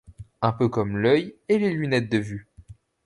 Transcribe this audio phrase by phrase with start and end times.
[0.41, 2.47] Un peu comme l'œil et les lunettes de vue.